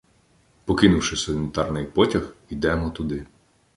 Покинувши 0.65 1.15
санітарний 1.15 1.85
потяг, 1.85 2.35
ідемо 2.49 2.89
туди. 2.89 3.25